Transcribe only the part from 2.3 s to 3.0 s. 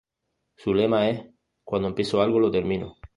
lo termino".